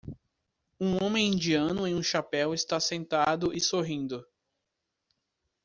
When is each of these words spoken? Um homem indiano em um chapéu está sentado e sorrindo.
Um 0.79 0.97
homem 1.05 1.27
indiano 1.31 1.85
em 1.87 1.93
um 1.93 2.01
chapéu 2.01 2.55
está 2.55 2.79
sentado 2.79 3.53
e 3.55 3.61
sorrindo. 3.61 4.25